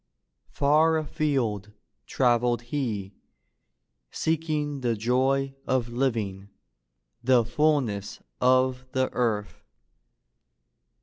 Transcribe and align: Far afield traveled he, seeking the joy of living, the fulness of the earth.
Far 0.49 0.97
afield 0.97 1.73
traveled 2.07 2.63
he, 2.73 3.13
seeking 4.09 4.79
the 4.81 4.95
joy 4.95 5.53
of 5.67 5.89
living, 5.89 6.49
the 7.23 7.45
fulness 7.45 8.19
of 8.41 8.83
the 8.93 9.13
earth. 9.13 9.61